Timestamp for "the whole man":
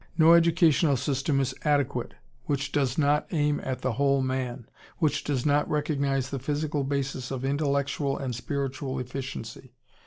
3.81-4.67